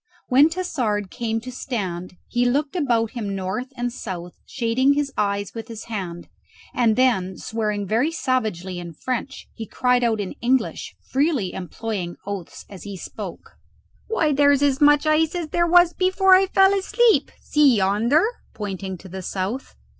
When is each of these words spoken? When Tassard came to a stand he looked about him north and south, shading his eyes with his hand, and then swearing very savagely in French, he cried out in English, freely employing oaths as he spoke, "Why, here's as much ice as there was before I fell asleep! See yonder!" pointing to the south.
When 0.29 0.49
Tassard 0.49 1.11
came 1.11 1.39
to 1.41 1.51
a 1.51 1.53
stand 1.53 2.17
he 2.27 2.43
looked 2.43 2.75
about 2.75 3.11
him 3.11 3.35
north 3.35 3.71
and 3.77 3.93
south, 3.93 4.33
shading 4.47 4.93
his 4.93 5.13
eyes 5.15 5.53
with 5.53 5.67
his 5.67 5.83
hand, 5.83 6.27
and 6.73 6.95
then 6.95 7.37
swearing 7.37 7.85
very 7.85 8.11
savagely 8.11 8.79
in 8.79 8.93
French, 8.93 9.47
he 9.53 9.67
cried 9.67 10.03
out 10.03 10.19
in 10.19 10.31
English, 10.41 10.95
freely 11.11 11.53
employing 11.53 12.15
oaths 12.25 12.65
as 12.67 12.81
he 12.81 12.97
spoke, 12.97 13.51
"Why, 14.07 14.33
here's 14.33 14.63
as 14.63 14.81
much 14.81 15.05
ice 15.05 15.35
as 15.35 15.49
there 15.49 15.67
was 15.67 15.93
before 15.93 16.33
I 16.33 16.47
fell 16.47 16.73
asleep! 16.73 17.29
See 17.39 17.75
yonder!" 17.75 18.23
pointing 18.55 18.97
to 18.97 19.07
the 19.07 19.21
south. 19.21 19.75